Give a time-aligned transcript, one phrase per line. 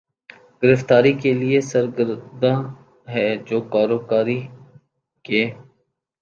[0.63, 2.57] گرفتاری کے لیے سرگرداں
[3.07, 4.39] ہے جو کاروکاری
[5.25, 5.41] کے